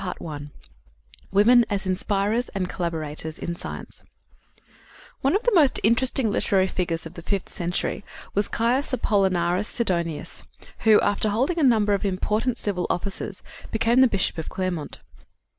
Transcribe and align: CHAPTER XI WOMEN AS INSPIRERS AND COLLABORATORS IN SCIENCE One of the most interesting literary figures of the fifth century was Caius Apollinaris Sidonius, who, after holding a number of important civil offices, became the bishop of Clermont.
CHAPTER 0.03 0.35
XI 0.35 0.49
WOMEN 1.31 1.63
AS 1.69 1.85
INSPIRERS 1.85 2.49
AND 2.55 2.67
COLLABORATORS 2.67 3.37
IN 3.37 3.55
SCIENCE 3.55 4.03
One 5.21 5.35
of 5.35 5.43
the 5.43 5.53
most 5.53 5.79
interesting 5.83 6.31
literary 6.31 6.65
figures 6.65 7.05
of 7.05 7.13
the 7.13 7.21
fifth 7.21 7.49
century 7.49 8.03
was 8.33 8.47
Caius 8.47 8.93
Apollinaris 8.93 9.67
Sidonius, 9.67 10.41
who, 10.79 10.99
after 11.01 11.29
holding 11.29 11.59
a 11.59 11.71
number 11.71 11.93
of 11.93 12.03
important 12.03 12.57
civil 12.57 12.87
offices, 12.89 13.43
became 13.69 14.01
the 14.01 14.07
bishop 14.07 14.39
of 14.39 14.49
Clermont. 14.49 14.97